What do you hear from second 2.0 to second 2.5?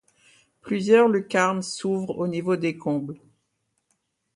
au